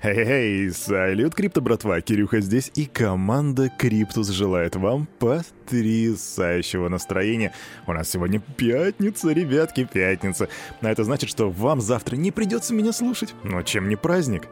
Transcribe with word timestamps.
Эй, 0.00 0.70
салют, 0.70 1.34
крипто 1.34 1.60
братва, 1.60 2.00
Кирюха 2.00 2.40
здесь, 2.40 2.70
и 2.76 2.86
команда 2.86 3.68
Криптус 3.68 4.28
желает 4.28 4.76
вам 4.76 5.08
потрясающего 5.18 6.88
настроения. 6.88 7.52
У 7.84 7.92
нас 7.92 8.08
сегодня 8.08 8.40
пятница, 8.56 9.32
ребятки, 9.32 9.88
пятница. 9.92 10.48
А 10.82 10.88
это 10.88 11.02
значит, 11.02 11.28
что 11.28 11.50
вам 11.50 11.80
завтра 11.80 12.14
не 12.14 12.30
придется 12.30 12.74
меня 12.74 12.92
слушать. 12.92 13.34
Но 13.42 13.62
чем 13.62 13.88
не 13.88 13.96
праздник? 13.96 14.44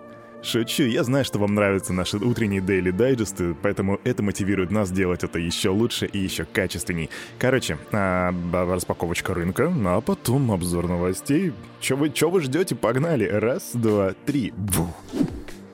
Шучу, 0.42 0.82
я 0.82 1.04
знаю, 1.04 1.24
что 1.24 1.38
вам 1.38 1.54
нравятся 1.54 1.92
наши 1.92 2.18
утренние 2.18 2.60
дейли 2.60 2.90
дайджесты, 2.90 3.54
поэтому 3.62 4.00
это 4.02 4.24
мотивирует 4.24 4.72
нас 4.72 4.90
делать 4.90 5.22
это 5.22 5.38
еще 5.38 5.70
лучше 5.70 6.06
и 6.06 6.18
еще 6.18 6.44
качественней. 6.44 7.08
Короче, 7.38 7.78
а, 7.92 8.34
распаковочка 8.52 9.32
рынка, 9.32 9.72
а 9.86 10.00
потом 10.00 10.50
обзор 10.50 10.88
новостей. 10.88 11.52
Че 11.80 11.96
вы, 11.96 12.10
чё 12.10 12.30
вы 12.30 12.40
ждете? 12.40 12.74
Погнали! 12.74 13.26
Раз, 13.26 13.70
два, 13.74 14.12
три. 14.24 14.52
Бух. 14.56 14.90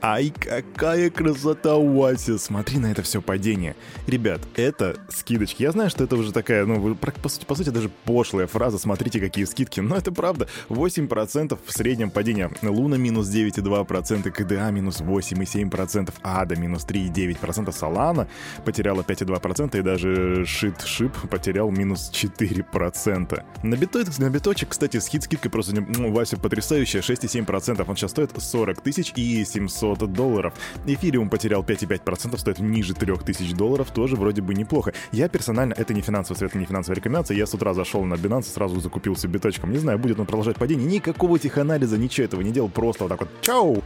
Ай, 0.05 0.33
какая 0.37 1.09
красота 1.09 1.77
у! 1.77 2.03
Смотри 2.37 2.77
на 2.77 2.91
это 2.91 3.01
все 3.03 3.21
падение. 3.21 3.73
Ребят, 4.05 4.41
это 4.57 4.97
скидочки. 5.07 5.63
Я 5.63 5.71
знаю, 5.71 5.89
что 5.89 6.03
это 6.03 6.17
уже 6.17 6.33
такая, 6.33 6.65
ну, 6.65 6.93
по 6.95 7.29
сути, 7.29 7.45
по 7.45 7.55
сути 7.55 7.69
даже 7.69 7.89
пошлая 8.03 8.45
фраза. 8.45 8.77
Смотрите, 8.77 9.21
какие 9.21 9.45
скидки. 9.45 9.79
Но 9.79 9.95
это 9.95 10.11
правда. 10.11 10.49
8% 10.67 11.57
в 11.65 11.71
среднем 11.71 12.11
падения. 12.11 12.51
Луна 12.61 12.97
минус 12.97 13.29
9,2%, 13.29 14.29
КДА 14.29 14.71
минус 14.71 14.99
8,7%, 14.99 16.13
Ада 16.21 16.55
минус 16.57 16.85
3,9%, 16.85 17.71
Солана 17.71 18.27
потеряла 18.65 19.03
5,2% 19.03 19.79
и 19.79 19.81
даже 19.81 20.45
Шит 20.45 20.81
Шип 20.81 21.13
потерял 21.29 21.71
минус 21.71 22.11
4%. 22.11 23.43
На, 23.63 23.77
битоид, 23.77 24.19
на 24.19 24.29
биточек, 24.29 24.67
кстати, 24.67 24.97
скид 24.97 25.23
скидка 25.23 25.49
просто, 25.49 25.73
ну, 25.75 26.11
Вася 26.11 26.35
потрясающая, 26.35 26.99
6,7%. 26.99 27.85
Он 27.87 27.95
сейчас 27.95 28.11
стоит 28.11 28.31
40 28.35 28.81
тысяч 28.81 29.13
и 29.15 29.45
700 29.45 29.92
500 29.95 30.13
долларов. 30.13 30.53
Эфириум 30.85 31.29
потерял 31.29 31.63
5,5%, 31.63 32.37
стоит 32.37 32.59
ниже 32.59 32.93
3000 32.93 33.55
долларов, 33.55 33.91
тоже 33.91 34.15
вроде 34.15 34.41
бы 34.41 34.53
неплохо. 34.53 34.93
Я 35.11 35.29
персонально, 35.29 35.73
это 35.73 35.93
не 35.93 36.01
финансовый 36.01 36.37
совет, 36.37 36.55
не 36.55 36.65
финансовая 36.65 36.97
рекомендация, 36.97 37.37
я 37.37 37.45
с 37.45 37.53
утра 37.53 37.73
зашел 37.73 38.03
на 38.03 38.15
Binance, 38.15 38.53
сразу 38.53 38.79
закупился 38.79 39.27
биточком. 39.27 39.71
Не 39.71 39.79
знаю, 39.79 39.99
будет 39.99 40.19
он 40.19 40.25
продолжать 40.25 40.57
падение, 40.57 40.85
никакого 40.85 41.39
теханализа, 41.39 41.97
ничего 41.97 42.25
этого 42.25 42.41
не 42.41 42.51
делал, 42.51 42.69
просто 42.69 43.03
вот 43.03 43.09
так 43.09 43.19
вот 43.21 43.29
чау 43.41 43.83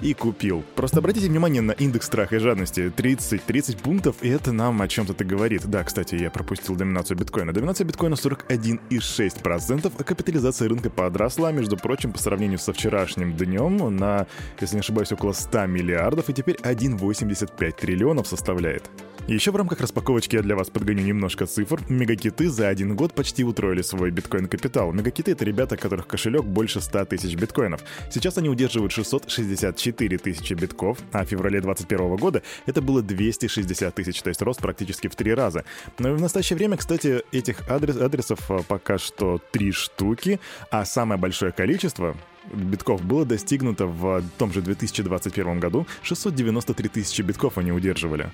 и 0.00 0.14
купил. 0.14 0.62
Просто 0.74 0.98
обратите 0.98 1.28
внимание 1.28 1.62
на 1.62 1.72
индекс 1.72 2.06
страха 2.06 2.36
и 2.36 2.38
жадности. 2.38 2.92
30, 2.94 3.42
30 3.42 3.76
пунктов, 3.78 4.16
и 4.20 4.28
это 4.28 4.52
нам 4.52 4.80
о 4.82 4.88
чем-то 4.88 5.24
говорит. 5.24 5.66
Да, 5.66 5.84
кстати, 5.84 6.14
я 6.16 6.30
пропустил 6.30 6.76
доминацию 6.76 7.16
биткоина. 7.16 7.52
Доминация 7.52 7.86
биткоина 7.86 8.14
41,6%, 8.14 9.92
а 9.98 10.04
капитализация 10.04 10.68
рынка 10.68 10.90
подросла, 10.90 11.52
между 11.52 11.76
прочим, 11.76 12.12
по 12.12 12.18
сравнению 12.18 12.58
со 12.58 12.72
вчерашним 12.72 13.34
днем 13.34 13.96
на, 13.96 14.26
если 14.60 14.76
не 14.76 14.80
ошибаюсь, 14.80 15.12
около 15.12 15.32
100 15.46 15.66
миллиардов 15.66 16.28
и 16.28 16.32
теперь 16.32 16.56
1,85 16.56 17.72
триллионов 17.72 18.26
составляет. 18.26 18.90
Еще 19.28 19.50
в 19.50 19.56
рамках 19.56 19.80
распаковочки 19.80 20.36
я 20.36 20.42
для 20.42 20.54
вас 20.54 20.70
подгоню 20.70 21.02
немножко 21.02 21.46
цифр. 21.46 21.80
Мегакиты 21.88 22.48
за 22.48 22.68
один 22.68 22.94
год 22.94 23.12
почти 23.12 23.42
утроили 23.42 23.82
свой 23.82 24.10
биткоин-капитал. 24.10 24.92
Мегакиты— 24.92 25.30
это 25.32 25.44
ребята, 25.44 25.76
которых 25.76 26.06
кошелек 26.06 26.44
больше 26.44 26.80
100 26.80 27.06
тысяч 27.06 27.34
биткоинов. 27.34 27.80
Сейчас 28.10 28.38
они 28.38 28.48
удерживают 28.48 28.92
664 28.92 30.18
тысячи 30.18 30.54
битков, 30.54 30.98
а 31.12 31.24
в 31.24 31.28
феврале 31.28 31.60
2021 31.60 32.16
года 32.16 32.42
это 32.66 32.80
было 32.80 33.02
260 33.02 33.94
тысяч, 33.94 34.22
то 34.22 34.28
есть 34.28 34.42
рост 34.42 34.60
практически 34.60 35.08
в 35.08 35.16
три 35.16 35.34
раза. 35.34 35.64
Но 35.98 36.14
в 36.14 36.20
настоящее 36.20 36.56
время, 36.56 36.76
кстати, 36.76 37.24
этих 37.32 37.68
адрес, 37.68 37.96
адресов 37.96 38.48
а, 38.48 38.62
пока 38.62 38.96
что 38.98 39.40
три 39.50 39.72
штуки, 39.72 40.38
а 40.70 40.84
самое 40.84 41.20
большое 41.20 41.50
количество 41.50 42.16
битков 42.52 43.04
было 43.04 43.24
достигнуто 43.24 43.86
в 43.86 44.22
том 44.38 44.52
же 44.52 44.62
2021 44.62 45.60
году. 45.60 45.86
693 46.02 46.88
тысячи 46.88 47.22
битков 47.22 47.58
они 47.58 47.72
удерживали. 47.72 48.30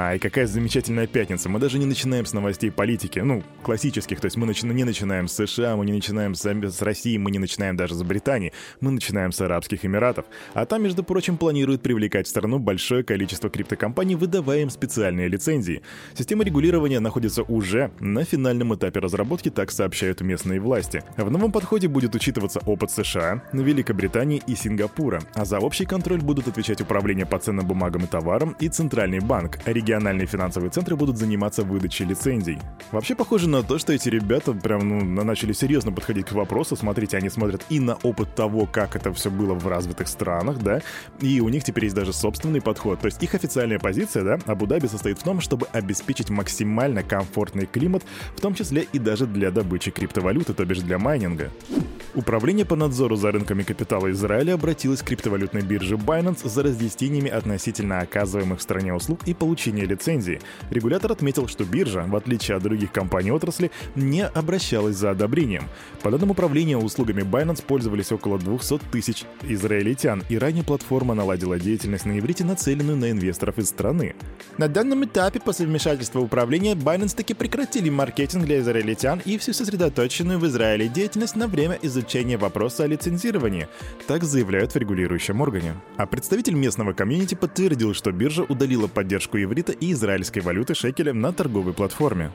Ай, 0.00 0.20
какая 0.20 0.46
замечательная 0.46 1.08
пятница. 1.08 1.48
Мы 1.48 1.58
даже 1.58 1.76
не 1.80 1.84
начинаем 1.84 2.24
с 2.24 2.32
новостей 2.32 2.70
политики, 2.70 3.18
ну, 3.18 3.42
классических. 3.64 4.20
То 4.20 4.26
есть 4.26 4.36
мы 4.36 4.46
начи- 4.46 4.72
не 4.72 4.84
начинаем 4.84 5.26
с 5.26 5.32
США, 5.32 5.74
мы 5.74 5.84
не 5.86 5.92
начинаем 5.92 6.36
с, 6.36 6.44
с 6.44 6.82
России, 6.82 7.16
мы 7.16 7.32
не 7.32 7.40
начинаем 7.40 7.74
даже 7.74 7.96
с 7.96 8.02
Британии. 8.04 8.52
Мы 8.80 8.92
начинаем 8.92 9.32
с 9.32 9.40
Арабских 9.40 9.84
Эмиратов. 9.84 10.26
А 10.54 10.66
там, 10.66 10.84
между 10.84 11.02
прочим, 11.02 11.36
планируют 11.36 11.82
привлекать 11.82 12.28
в 12.28 12.30
страну 12.30 12.60
большое 12.60 13.02
количество 13.02 13.50
криптокомпаний, 13.50 14.14
выдавая 14.14 14.60
им 14.60 14.70
специальные 14.70 15.26
лицензии. 15.26 15.82
Система 16.16 16.44
регулирования 16.44 17.00
находится 17.00 17.42
уже 17.42 17.90
на 17.98 18.22
финальном 18.22 18.76
этапе 18.76 19.00
разработки, 19.00 19.50
так 19.50 19.72
сообщают 19.72 20.20
местные 20.20 20.60
власти. 20.60 21.02
В 21.16 21.28
новом 21.28 21.50
подходе 21.50 21.88
будет 21.88 22.14
учитываться 22.14 22.60
опыт 22.66 22.92
США, 22.92 23.42
Великобритании 23.52 24.40
и 24.46 24.54
Сингапура, 24.54 25.22
а 25.34 25.44
за 25.44 25.58
общий 25.58 25.86
контроль 25.86 26.20
будут 26.20 26.46
отвечать 26.46 26.80
Управление 26.80 27.26
по 27.26 27.40
ценным 27.40 27.66
бумагам 27.66 28.04
и 28.04 28.06
товарам 28.06 28.54
и 28.60 28.68
Центральный 28.68 29.18
банк. 29.18 29.58
Региональные 29.88 30.26
финансовые 30.26 30.70
центры 30.70 30.96
будут 30.96 31.16
заниматься 31.16 31.62
выдачей 31.62 32.04
лицензий. 32.04 32.58
Вообще 32.92 33.14
похоже 33.14 33.48
на 33.48 33.62
то, 33.62 33.78
что 33.78 33.94
эти 33.94 34.10
ребята 34.10 34.52
прям 34.52 34.86
ну, 34.86 35.24
начали 35.24 35.54
серьезно 35.54 35.92
подходить 35.92 36.26
к 36.26 36.32
вопросу. 36.32 36.76
Смотрите, 36.76 37.16
они 37.16 37.30
смотрят 37.30 37.64
и 37.70 37.80
на 37.80 37.94
опыт 38.02 38.34
того, 38.34 38.66
как 38.66 38.96
это 38.96 39.14
все 39.14 39.30
было 39.30 39.54
в 39.54 39.66
развитых 39.66 40.08
странах, 40.08 40.58
да, 40.58 40.82
и 41.22 41.40
у 41.40 41.48
них 41.48 41.64
теперь 41.64 41.84
есть 41.84 41.96
даже 41.96 42.12
собственный 42.12 42.60
подход. 42.60 43.00
То 43.00 43.06
есть 43.06 43.22
их 43.22 43.34
официальная 43.34 43.78
позиция, 43.78 44.24
да, 44.24 44.38
Абу-Даби 44.44 44.88
состоит 44.88 45.18
в 45.18 45.22
том, 45.22 45.40
чтобы 45.40 45.66
обеспечить 45.72 46.28
максимально 46.28 47.02
комфортный 47.02 47.64
климат, 47.64 48.02
в 48.36 48.42
том 48.42 48.54
числе 48.54 48.86
и 48.92 48.98
даже 48.98 49.26
для 49.26 49.50
добычи 49.50 49.90
криптовалюты, 49.90 50.52
то 50.52 50.66
бишь 50.66 50.80
для 50.80 50.98
майнинга. 50.98 51.50
Управление 52.18 52.66
по 52.66 52.74
надзору 52.74 53.14
за 53.14 53.30
рынками 53.30 53.62
капитала 53.62 54.10
Израиля 54.10 54.54
обратилось 54.54 55.02
к 55.02 55.04
криптовалютной 55.04 55.62
бирже 55.62 55.94
Binance 55.94 56.48
за 56.48 56.64
разъяснениями 56.64 57.30
относительно 57.30 58.00
оказываемых 58.00 58.58
в 58.58 58.62
стране 58.62 58.92
услуг 58.92 59.20
и 59.26 59.34
получения 59.34 59.84
лицензии. 59.84 60.40
Регулятор 60.70 61.12
отметил, 61.12 61.46
что 61.46 61.62
биржа, 61.62 62.02
в 62.08 62.16
отличие 62.16 62.56
от 62.56 62.64
других 62.64 62.90
компаний 62.90 63.30
отрасли, 63.30 63.70
не 63.94 64.26
обращалась 64.26 64.96
за 64.96 65.12
одобрением. 65.12 65.68
По 66.02 66.10
данным 66.10 66.32
управления 66.32 66.76
услугами 66.76 67.22
Binance 67.22 67.64
пользовались 67.64 68.10
около 68.10 68.36
200 68.36 68.80
тысяч 68.90 69.22
израильтян, 69.44 70.24
и 70.28 70.38
ранее 70.38 70.64
платформа 70.64 71.14
наладила 71.14 71.56
деятельность 71.56 72.04
на 72.04 72.18
иврите, 72.18 72.42
нацеленную 72.42 72.96
на 72.96 73.12
инвесторов 73.12 73.58
из 73.58 73.68
страны. 73.68 74.16
На 74.56 74.66
данном 74.66 75.04
этапе 75.04 75.38
после 75.38 75.66
вмешательства 75.66 76.18
управления 76.18 76.74
Binance 76.74 77.14
таки 77.14 77.32
прекратили 77.32 77.90
маркетинг 77.90 78.44
для 78.44 78.58
израильтян 78.58 79.22
и 79.24 79.38
всю 79.38 79.52
сосредоточенную 79.52 80.40
в 80.40 80.46
Израиле 80.48 80.88
деятельность 80.88 81.36
на 81.36 81.46
время 81.46 81.78
изучения 81.80 82.07
изучения 82.08 82.38
вопроса 82.38 82.84
о 82.84 82.86
лицензировании, 82.86 83.68
так 84.06 84.24
заявляют 84.24 84.72
в 84.72 84.76
регулирующем 84.76 85.40
органе. 85.40 85.74
А 85.96 86.06
представитель 86.06 86.54
местного 86.54 86.92
комьюнити 86.94 87.34
подтвердил, 87.34 87.94
что 87.94 88.12
биржа 88.12 88.44
удалила 88.44 88.88
поддержку 88.88 89.38
иврита 89.38 89.72
и 89.72 89.92
израильской 89.92 90.40
валюты 90.42 90.74
шекеля 90.74 91.12
на 91.12 91.32
торговой 91.32 91.74
платформе. 91.74 92.32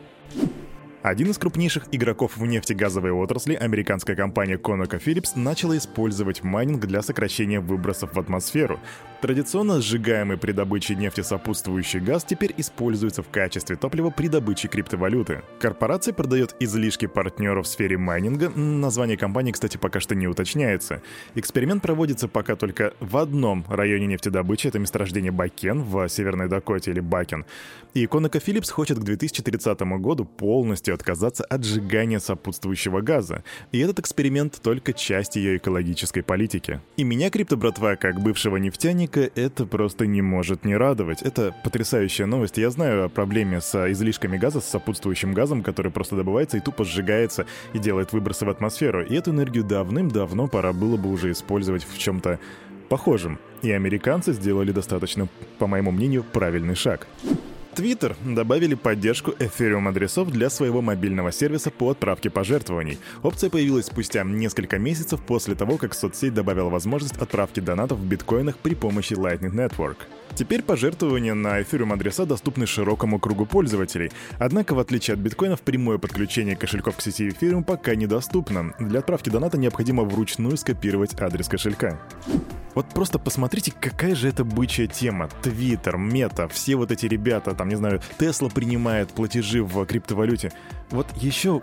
Один 1.04 1.32
из 1.32 1.38
крупнейших 1.38 1.88
игроков 1.92 2.38
в 2.38 2.46
нефтегазовой 2.46 3.12
отрасли, 3.12 3.56
американская 3.56 4.16
компания 4.16 4.56
ConocoPhillips, 4.56 5.32
начала 5.36 5.78
использовать 5.78 6.44
майнинг 6.44 6.86
для 6.86 7.02
сокращения 7.02 7.60
выбросов 7.60 8.14
в 8.14 8.20
атмосферу. 8.22 8.80
Традиционно 9.22 9.82
сжигаемый 9.82 10.38
при 10.38 10.54
добыче 10.54 10.96
нефти 10.96 11.20
сопутствующий 11.22 12.00
газ 12.00 12.24
теперь 12.24 12.54
используется 12.56 13.22
в 13.22 13.30
качестве 13.30 13.76
топлива 13.76 14.12
при 14.12 14.30
добыче 14.30 14.70
криптовалюты. 14.70 15.42
Корпорация 15.60 16.14
продает 16.14 16.56
излишки 16.62 17.06
партнерам 17.06 17.66
в 17.66 17.70
сфере 17.70 17.98
майнинга, 17.98 18.50
название 18.50 19.18
компании, 19.18 19.52
кстати, 19.52 19.76
пока 19.76 20.00
что 20.00 20.16
не 20.16 20.28
уточняется. 20.28 21.02
Эксперимент 21.36 21.82
проводится 21.82 22.30
пока 22.30 22.56
только 22.56 22.94
в 23.02 23.18
одном 23.18 23.66
районе 23.68 24.08
нефтедобычи, 24.08 24.68
это 24.68 24.80
месторождение 24.80 25.34
Бакен 25.34 25.84
в 25.84 26.08
Северной 26.08 26.48
Дакоте 26.48 26.92
или 26.92 27.02
Бакен. 27.02 27.46
И 27.94 28.06
ConocoPhillips 28.06 28.72
хочет 28.72 29.00
к 29.00 29.04
2030 29.04 29.82
году 30.00 30.26
полностью 30.26 30.93
полностью 30.94 31.04
отказаться 31.04 31.44
от 31.44 31.64
сжигания 31.64 32.20
сопутствующего 32.20 33.02
газа. 33.02 33.44
И 33.74 33.80
этот 33.80 34.00
эксперимент 34.00 34.60
только 34.62 34.94
часть 34.94 35.36
ее 35.36 35.58
экологической 35.58 36.22
политики. 36.22 36.80
И 36.98 37.04
меня, 37.04 37.30
крипто-братва, 37.30 37.96
как 37.96 38.22
бывшего 38.22 38.58
нефтяника, 38.58 39.30
это 39.36 39.66
просто 39.66 40.06
не 40.06 40.22
может 40.22 40.66
не 40.66 40.78
радовать. 40.78 41.24
Это 41.24 41.54
потрясающая 41.64 42.26
новость. 42.26 42.58
Я 42.58 42.70
знаю 42.70 43.06
о 43.06 43.10
проблеме 43.10 43.62
с 43.62 43.92
излишками 43.92 44.38
газа, 44.38 44.60
с 44.60 44.66
сопутствующим 44.66 45.34
газом, 45.34 45.64
который 45.64 45.92
просто 45.92 46.16
добывается 46.16 46.58
и 46.58 46.62
тупо 46.62 46.84
сжигается 46.84 47.46
и 47.74 47.80
делает 47.80 48.14
выбросы 48.14 48.46
в 48.46 48.50
атмосферу. 48.50 49.04
И 49.04 49.16
эту 49.16 49.32
энергию 49.32 49.64
давным-давно 49.64 50.48
пора 50.48 50.74
было 50.74 50.98
бы 50.98 51.12
уже 51.12 51.32
использовать 51.32 51.84
в 51.84 51.98
чем-то 51.98 52.40
похожем. 52.90 53.40
И 53.64 53.72
американцы 53.72 54.34
сделали 54.34 54.72
достаточно, 54.72 55.28
по 55.58 55.68
моему 55.68 55.92
мнению, 55.92 56.24
правильный 56.24 56.76
шаг. 56.76 57.08
Twitter 57.76 58.16
добавили 58.24 58.76
поддержку 58.76 59.32
Ethereum 59.32 59.90
адресов 59.90 60.32
для 60.32 60.50
своего 60.50 60.82
мобильного 60.82 61.32
сервиса 61.32 61.72
по 61.72 61.90
отправке 61.90 62.30
пожертвований. 62.30 63.00
Опция 63.24 63.50
появилась 63.50 63.88
спустя 63.88 64.24
несколько 64.24 64.78
месяцев 64.78 65.22
после 65.22 65.56
того, 65.56 65.78
как 65.78 65.94
соцсеть 65.96 66.34
добавила 66.34 66.70
возможность 66.70 67.18
отправки 67.18 67.60
донатов 67.60 67.98
в 67.98 68.06
биткоинах 68.06 68.58
при 68.58 68.76
помощи 68.76 69.14
Lightning 69.14 69.54
Network. 69.54 69.98
Теперь 70.36 70.62
пожертвования 70.62 71.34
на 71.34 71.62
Ethereum 71.62 71.94
адреса 71.94 72.26
доступны 72.26 72.66
широкому 72.66 73.20
кругу 73.20 73.46
пользователей. 73.46 74.12
Однако, 74.40 74.74
в 74.74 74.80
отличие 74.80 75.14
от 75.14 75.20
биткоинов, 75.20 75.62
прямое 75.62 75.98
подключение 75.98 76.56
кошельков 76.56 76.98
к 76.98 77.02
сети 77.02 77.30
Ethereum 77.30 77.64
пока 77.64 77.96
недоступно. 77.96 78.74
Для 78.80 79.00
отправки 79.00 79.30
доната 79.30 79.58
необходимо 79.58 80.04
вручную 80.04 80.58
скопировать 80.58 81.20
адрес 81.20 81.48
кошелька. 81.48 82.00
Вот 82.76 82.88
просто 82.88 83.20
посмотрите, 83.20 83.74
какая 83.80 84.16
же 84.16 84.28
это 84.28 84.44
бычья 84.44 84.88
тема. 84.88 85.30
Твиттер, 85.42 85.98
Мета, 85.98 86.48
все 86.48 86.76
вот 86.76 86.92
эти 86.92 87.06
ребята, 87.06 87.54
там, 87.54 87.70
не 87.70 87.76
знаю, 87.76 88.02
Тесла 88.18 88.50
принимает 88.50 89.12
платежи 89.12 89.64
в 89.64 89.86
криптовалюте. 89.86 90.52
Вот 90.90 91.08
еще 91.16 91.62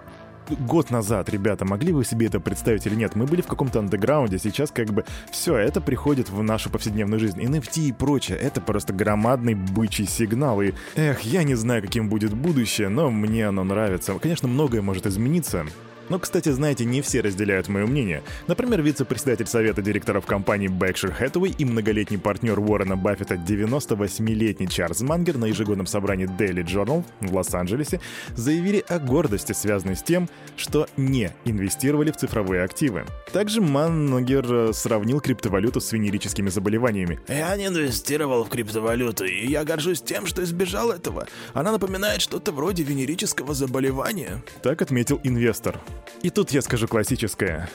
год 0.48 0.90
назад, 0.90 1.28
ребята, 1.28 1.64
могли 1.64 1.92
вы 1.92 2.04
себе 2.04 2.26
это 2.26 2.40
представить 2.40 2.86
или 2.86 2.94
нет? 2.94 3.14
Мы 3.14 3.26
были 3.26 3.40
в 3.40 3.46
каком-то 3.46 3.78
андеграунде, 3.78 4.38
сейчас 4.38 4.70
как 4.70 4.88
бы 4.88 5.04
все 5.30 5.56
это 5.56 5.80
приходит 5.80 6.30
в 6.30 6.42
нашу 6.42 6.70
повседневную 6.70 7.20
жизнь. 7.20 7.40
NFT 7.40 7.88
и 7.88 7.92
прочее, 7.92 8.38
это 8.38 8.60
просто 8.60 8.92
громадный 8.92 9.54
бычий 9.54 10.06
сигнал. 10.06 10.60
И, 10.62 10.72
эх, 10.96 11.20
я 11.22 11.42
не 11.42 11.54
знаю, 11.54 11.82
каким 11.82 12.08
будет 12.08 12.34
будущее, 12.34 12.88
но 12.88 13.10
мне 13.10 13.46
оно 13.46 13.64
нравится. 13.64 14.14
Конечно, 14.18 14.48
многое 14.48 14.82
может 14.82 15.06
измениться. 15.06 15.66
Но, 16.10 16.18
кстати, 16.18 16.48
знаете, 16.50 16.84
не 16.84 17.02
все 17.02 17.20
разделяют 17.20 17.68
мое 17.68 17.86
мнение. 17.86 18.22
Например, 18.48 18.82
вице-председатель 18.82 19.46
совета 19.46 19.80
директоров 19.80 20.26
компании 20.26 20.68
Berkshire 20.68 21.14
Hathaway 21.18 21.54
и 21.56 21.64
многолетний 21.64 22.18
партнер 22.18 22.58
Уоррена 22.58 22.96
Баффета 22.96 23.36
98-летний 23.36 24.68
Чарльз 24.68 25.02
Мангер 25.02 25.38
на 25.38 25.46
ежегодном 25.46 25.86
собрании 25.86 26.26
Daily 26.26 26.64
Journal 26.64 27.04
в 27.20 27.34
Лос-Анджелесе 27.34 28.00
заявили 28.34 28.84
о 28.88 28.98
гордости, 28.98 29.52
связанной 29.52 29.94
с 29.94 30.02
тем, 30.02 30.28
что 30.56 30.88
не 30.96 31.30
инвестировали 31.44 32.10
в 32.10 32.16
цифровые 32.16 32.64
активы. 32.64 33.04
Также 33.32 33.60
Мангер 33.60 34.52
э, 34.52 34.72
сравнил 34.72 35.20
криптовалюту 35.20 35.80
с 35.80 35.92
венерическими 35.92 36.48
заболеваниями. 36.48 37.20
«Я 37.28 37.56
не 37.56 37.68
инвестировал 37.68 38.44
в 38.44 38.48
криптовалюту, 38.48 39.24
и 39.26 39.46
я 39.46 39.62
горжусь 39.62 40.02
тем, 40.02 40.26
что 40.26 40.42
избежал 40.42 40.90
этого. 40.90 41.28
Она 41.54 41.70
напоминает 41.70 42.20
что-то 42.20 42.50
вроде 42.50 42.82
венерического 42.82 43.54
заболевания». 43.54 44.42
Так 44.62 44.82
отметил 44.82 45.20
инвестор. 45.22 45.78
И 46.22 46.30
тут 46.30 46.50
я 46.50 46.62
скажу 46.62 46.88
классическое. 46.88 47.68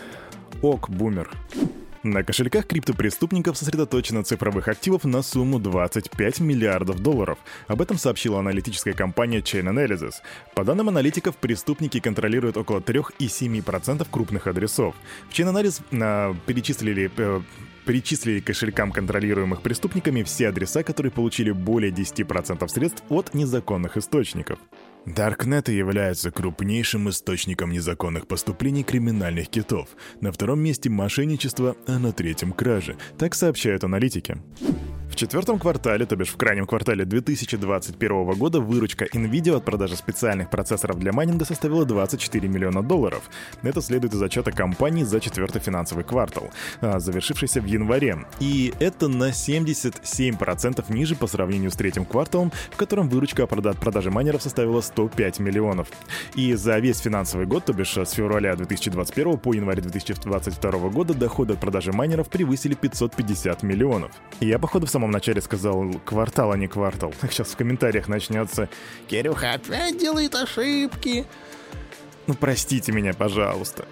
Ок, 0.61 0.89
бумер. 0.89 1.29
На 2.05 2.23
кошельках 2.23 2.67
криптопреступников 2.67 3.57
сосредоточено 3.57 4.23
цифровых 4.23 4.67
активов 4.67 5.05
на 5.05 5.23
сумму 5.23 5.59
25 5.59 6.39
миллиардов 6.39 6.99
долларов. 6.99 7.39
Об 7.67 7.81
этом 7.81 7.97
сообщила 7.97 8.37
аналитическая 8.37 8.93
компания 8.93 9.39
Chain 9.39 9.63
Analysis. 9.63 10.13
По 10.53 10.63
данным 10.63 10.89
аналитиков, 10.89 11.35
преступники 11.35 11.99
контролируют 11.99 12.57
около 12.57 12.79
3,7% 12.79 14.07
крупных 14.11 14.45
адресов. 14.45 14.93
В 15.31 15.33
Chain 15.33 15.51
Analysis 15.51 15.81
э, 15.89 16.35
перечислили 16.45 17.09
э, 17.17 17.41
перечислили 17.85 18.39
кошелькам 18.39 18.91
контролируемых 18.91 19.63
преступниками 19.63 20.21
все 20.21 20.49
адреса, 20.49 20.83
которые 20.83 21.11
получили 21.11 21.51
более 21.51 21.91
10% 21.91 22.67
средств 22.67 23.03
от 23.09 23.33
незаконных 23.33 23.97
источников. 23.97 24.59
Даркнеты 25.05 25.71
являются 25.71 26.31
крупнейшим 26.31 27.09
источником 27.09 27.71
незаконных 27.71 28.27
поступлений 28.27 28.83
криминальных 28.83 29.49
китов. 29.49 29.89
На 30.19 30.31
втором 30.31 30.59
месте 30.59 30.89
мошенничество, 30.89 31.75
а 31.87 31.99
на 31.99 32.11
третьем 32.11 32.53
кражи. 32.53 32.97
Так 33.17 33.35
сообщают 33.35 33.83
аналитики. 33.83 34.37
В 35.15 35.17
четвертом 35.17 35.59
квартале, 35.59 36.05
то 36.05 36.17
бишь 36.17 36.27
в 36.27 36.35
крайнем 36.35 36.67
квартале 36.67 37.05
2021 37.05 38.31
года, 38.31 38.59
выручка 38.59 39.05
NVIDIA 39.05 39.55
от 39.55 39.63
продажи 39.63 39.95
специальных 39.95 40.49
процессоров 40.49 40.99
для 40.99 41.13
майнинга 41.13 41.45
составила 41.45 41.85
24 41.85 42.49
миллиона 42.49 42.83
долларов. 42.83 43.29
Это 43.63 43.81
следует 43.81 44.13
из 44.13 44.21
отчета 44.21 44.51
компании 44.51 45.03
за 45.03 45.21
четвертый 45.21 45.61
финансовый 45.61 46.03
квартал, 46.03 46.49
а, 46.81 46.99
завершившийся 46.99 47.61
в 47.61 47.65
январе. 47.65 48.25
И 48.41 48.73
это 48.81 49.07
на 49.07 49.31
77% 49.31 50.89
ниже 50.89 51.15
по 51.15 51.27
сравнению 51.27 51.71
с 51.71 51.75
третьим 51.75 52.03
кварталом, 52.03 52.51
в 52.71 52.75
котором 52.75 53.07
выручка 53.07 53.43
от 53.43 53.79
продажи 53.79 54.11
майнеров 54.11 54.41
составила 54.41 54.81
105 54.81 55.39
миллионов. 55.39 55.87
И 56.35 56.55
за 56.55 56.77
весь 56.79 56.99
финансовый 56.99 57.45
год, 57.45 57.63
то 57.63 57.71
бишь 57.71 57.95
с 57.95 58.11
февраля 58.11 58.53
2021 58.57 59.37
по 59.37 59.53
январь 59.53 59.79
2022 59.79 60.89
года, 60.89 61.13
доходы 61.13 61.53
от 61.53 61.61
продажи 61.61 61.93
майнеров 61.93 62.27
превысили 62.27 62.73
550 62.73 63.63
миллионов. 63.63 64.11
Я, 64.41 64.59
походу, 64.59 64.87
в 64.87 64.89
самом 64.89 65.04
самом 65.05 65.11
начале 65.11 65.39
сказал 65.39 65.85
квартал, 66.03 66.51
а 66.51 66.57
не 66.57 66.67
квартал. 66.67 67.13
Сейчас 67.29 67.49
в 67.49 67.55
комментариях 67.55 68.07
начнется 68.07 68.69
«Кирюха 69.07 69.53
опять 69.53 69.99
делает 69.99 70.33
ошибки». 70.33 71.25
Ну 72.25 72.33
простите 72.33 72.91
меня, 72.91 73.13
пожалуйста. 73.13 73.85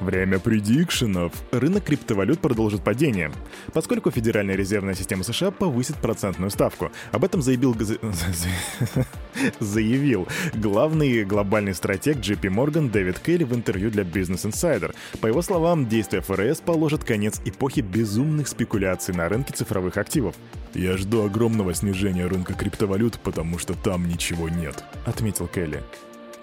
Время 0.00 0.40
предикшенов. 0.40 1.32
Рынок 1.52 1.84
криптовалют 1.84 2.40
продолжит 2.40 2.82
падение, 2.82 3.30
поскольку 3.72 4.10
Федеральная 4.10 4.56
резервная 4.56 4.94
система 4.94 5.22
США 5.22 5.52
повысит 5.52 5.96
процентную 5.96 6.50
ставку. 6.50 6.90
Об 7.12 7.24
этом 7.24 7.40
заявил, 7.40 7.76
заявил 9.60 10.26
главный 10.54 11.24
глобальный 11.24 11.74
стратег 11.74 12.18
JP 12.18 12.42
Morgan 12.42 12.90
Дэвид 12.90 13.18
Келли 13.18 13.44
в 13.44 13.54
интервью 13.54 13.90
для 13.90 14.02
Business 14.02 14.44
Insider. 14.50 14.94
По 15.20 15.26
его 15.26 15.42
словам, 15.42 15.86
действия 15.86 16.20
ФРС 16.20 16.60
положат 16.60 17.04
конец 17.04 17.40
эпохе 17.44 17.80
безумных 17.80 18.48
спекуляций 18.48 19.14
на 19.14 19.28
рынке 19.28 19.52
цифровых 19.54 19.96
активов. 19.96 20.34
«Я 20.74 20.96
жду 20.96 21.24
огромного 21.24 21.74
снижения 21.74 22.26
рынка 22.26 22.54
криптовалют, 22.54 23.18
потому 23.20 23.58
что 23.58 23.74
там 23.74 24.08
ничего 24.08 24.48
нет»,— 24.48 24.84
отметил 25.06 25.46
Келли. 25.46 25.82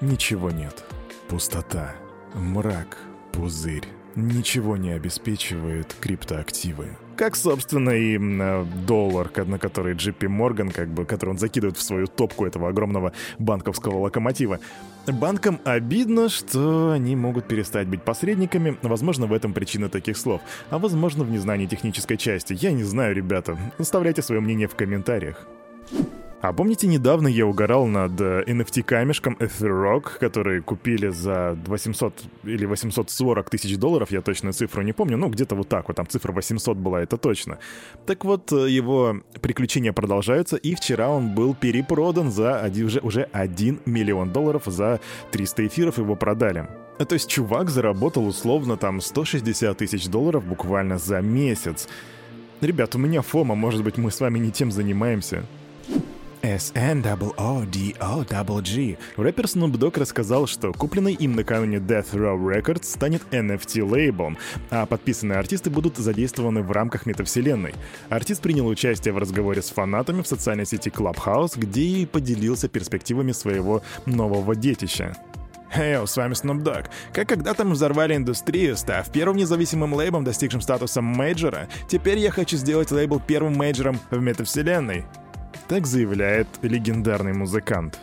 «Ничего 0.02 0.52
нет. 0.52 0.84
Пустота. 1.28 1.96
Мрак 2.34 2.98
пузырь. 3.32 3.88
Ничего 4.16 4.78
не 4.78 4.92
обеспечивает 4.92 5.96
криптоактивы. 6.00 6.96
Как, 7.24 7.38
собственно, 7.38 7.92
и 7.92 8.18
э, 8.20 8.66
доллар, 8.86 9.32
на 9.46 9.58
который 9.58 9.94
JP 9.94 10.28
Morgan, 10.28 10.74
как 10.74 10.90
бы, 10.90 11.06
который 11.06 11.30
он 11.30 11.38
закидывает 11.38 11.78
в 11.78 11.82
свою 11.82 12.06
топку 12.06 12.46
этого 12.46 12.68
огромного 12.68 13.14
банковского 13.40 13.98
локомотива. 14.00 14.60
Банкам 15.08 15.62
обидно, 15.64 16.28
что 16.28 16.92
они 16.92 17.16
могут 17.16 17.48
перестать 17.48 17.88
быть 17.88 18.04
посредниками. 18.04 18.78
Возможно, 18.82 19.26
в 19.26 19.32
этом 19.32 19.54
причина 19.54 19.88
таких 19.88 20.18
слов. 20.18 20.42
А 20.70 20.80
возможно, 20.80 21.24
в 21.24 21.32
незнании 21.32 21.66
технической 21.66 22.18
части. 22.18 22.58
Я 22.60 22.74
не 22.74 22.84
знаю, 22.84 23.16
ребята. 23.16 23.58
Оставляйте 23.78 24.22
свое 24.22 24.42
мнение 24.42 24.68
в 24.68 24.76
комментариях. 24.76 25.48
А 26.44 26.52
помните, 26.52 26.88
недавно 26.88 27.30
я 27.30 27.46
угорал 27.46 27.88
над 27.88 28.20
NFT-камешком 28.20 29.38
э, 29.40 29.46
Etherrock, 29.46 30.20
который 30.20 30.62
купили 30.62 31.08
за 31.08 31.58
800 31.68 32.22
или 32.44 32.66
840 32.66 33.50
тысяч 33.50 33.78
долларов, 33.78 34.12
я 34.12 34.22
точно 34.22 34.52
цифру 34.52 34.82
не 34.82 34.92
помню, 34.92 35.16
ну 35.16 35.30
где-то 35.30 35.56
вот 35.56 35.70
так 35.70 35.88
вот, 35.88 35.96
там 35.96 36.06
цифра 36.06 36.34
800 36.34 36.76
была, 36.76 37.02
это 37.02 37.16
точно. 37.16 37.60
Так 38.06 38.26
вот, 38.26 38.52
э, 38.52 38.70
его 38.70 39.22
приключения 39.40 39.94
продолжаются, 39.94 40.58
и 40.58 40.76
вчера 40.76 41.08
он 41.08 41.34
был 41.34 41.56
перепродан 41.56 42.30
за 42.30 42.60
один, 42.60 42.88
уже, 42.88 43.00
уже 43.00 43.30
1 43.32 43.80
миллион 43.86 44.34
долларов, 44.34 44.64
за 44.66 45.00
300 45.32 45.68
эфиров 45.68 45.98
его 45.98 46.18
продали. 46.18 46.68
То 46.98 47.14
есть 47.14 47.30
чувак 47.30 47.70
заработал 47.70 48.28
условно 48.28 48.76
там 48.76 49.00
160 49.00 49.78
тысяч 49.78 50.08
долларов 50.08 50.44
буквально 50.44 50.98
за 50.98 51.22
месяц. 51.22 51.88
Ребят, 52.60 52.96
у 52.96 53.00
меня 53.00 53.22
фома, 53.22 53.56
может 53.56 53.82
быть, 53.82 53.98
мы 53.98 54.12
с 54.12 54.20
вами 54.20 54.40
не 54.40 54.52
тем 54.52 54.74
занимаемся. 54.74 55.46
SNOODOG. 56.44 57.88
Рэпер 59.16 59.46
Snoop 59.46 59.72
Dogg 59.72 59.98
рассказал, 59.98 60.46
что 60.46 60.74
купленный 60.74 61.14
им 61.14 61.38
накануне 61.38 61.78
Death 61.78 62.12
Row 62.12 62.38
Records 62.38 62.84
станет 62.84 63.22
NFT-лейблом, 63.32 64.38
а 64.70 64.86
подписанные 64.86 65.40
артисты 65.40 65.70
будут 65.70 65.96
задействованы 65.98 66.62
в 66.62 66.72
рамках 66.72 67.06
метавселенной. 67.06 67.74
Артист 68.10 68.42
принял 68.42 68.68
участие 68.68 69.14
в 69.14 69.18
разговоре 69.20 69.62
с 69.62 69.70
фанатами 69.70 70.22
в 70.22 70.28
социальной 70.28 70.66
сети 70.66 70.90
Clubhouse, 70.90 71.58
где 71.58 71.82
и 71.82 72.06
поделился 72.06 72.68
перспективами 72.68 73.32
своего 73.32 73.82
нового 74.06 74.54
детища. 74.54 75.16
Хей, 75.74 76.06
с 76.06 76.18
вами 76.18 76.34
Snoop 76.34 76.62
Dogg. 76.62 76.88
Как 77.14 77.30
когда-то 77.30 77.64
мы 77.64 77.72
взорвали 77.72 78.18
индустрию, 78.18 78.76
став 78.76 79.10
первым 79.12 79.38
независимым 79.38 79.94
лейблом, 79.94 80.26
достигшим 80.26 80.60
статуса 80.60 81.02
мейджора, 81.02 81.70
теперь 81.88 82.18
я 82.20 82.32
хочу 82.32 82.58
сделать 82.58 82.92
лейбл 82.92 83.22
первым 83.26 83.56
мейджором 83.56 83.98
в 84.12 84.20
метавселенной. 84.20 85.06
Так 85.74 85.88
заявляет 85.88 86.48
легендарный 86.62 87.34
музыкант. 87.34 88.00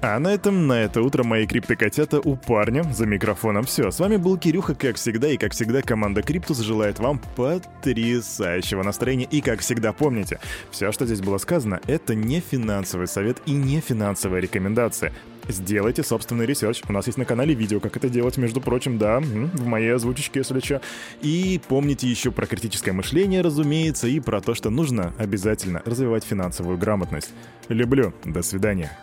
А 0.00 0.20
на 0.20 0.28
этом, 0.28 0.68
на 0.68 0.84
это 0.84 1.02
утро 1.02 1.24
мои 1.24 1.48
криптокотята 1.48 2.20
у 2.20 2.36
парня 2.36 2.84
за 2.92 3.06
микрофоном 3.06 3.64
все. 3.64 3.90
С 3.90 3.98
вами 3.98 4.18
был 4.18 4.38
Кирюха, 4.38 4.76
как 4.76 4.94
всегда, 4.94 5.28
и 5.28 5.36
как 5.36 5.50
всегда 5.50 5.82
команда 5.82 6.22
Криптус 6.22 6.60
желает 6.60 7.00
вам 7.00 7.20
потрясающего 7.34 8.84
настроения. 8.84 9.26
И 9.32 9.40
как 9.40 9.62
всегда 9.62 9.92
помните, 9.92 10.38
все, 10.70 10.92
что 10.92 11.04
здесь 11.04 11.20
было 11.20 11.38
сказано, 11.38 11.80
это 11.88 12.14
не 12.14 12.38
финансовый 12.38 13.08
совет 13.08 13.38
и 13.46 13.50
не 13.50 13.80
финансовая 13.80 14.40
рекомендация. 14.40 15.12
Сделайте 15.48 16.02
собственный 16.02 16.46
ресерч. 16.46 16.82
У 16.88 16.92
нас 16.92 17.06
есть 17.06 17.18
на 17.18 17.24
канале 17.24 17.54
видео, 17.54 17.80
как 17.80 17.96
это 17.96 18.08
делать, 18.08 18.36
между 18.36 18.60
прочим, 18.60 18.98
да, 18.98 19.20
в 19.20 19.66
моей 19.66 19.94
озвучечке, 19.94 20.40
если 20.40 20.60
что. 20.60 20.80
И 21.20 21.60
помните 21.68 22.08
еще 22.08 22.30
про 22.30 22.46
критическое 22.46 22.92
мышление, 22.92 23.42
разумеется, 23.42 24.06
и 24.06 24.20
про 24.20 24.40
то, 24.40 24.54
что 24.54 24.70
нужно 24.70 25.12
обязательно 25.18 25.82
развивать 25.84 26.24
финансовую 26.24 26.78
грамотность. 26.78 27.30
Люблю. 27.68 28.12
До 28.24 28.42
свидания. 28.42 28.96